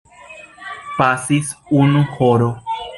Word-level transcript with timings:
Pasis 1.01 1.53
unu 1.85 2.05
horo. 2.17 2.55